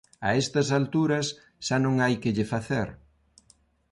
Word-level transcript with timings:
A 0.27 0.29
estas 0.43 0.67
alturas 0.79 1.27
xa 1.65 1.77
non 1.85 1.95
hai 2.03 2.15
que 2.21 2.33
lle 2.35 2.45
facer. 2.53 2.87